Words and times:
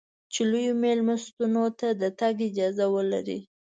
چې 0.33 0.41
لویو 0.51 0.73
مېلمستونو 0.83 1.63
ته 1.79 1.87
د 2.01 2.03
تګ 2.19 2.35
اجازه 2.49 2.85
ولرې. 2.95 3.39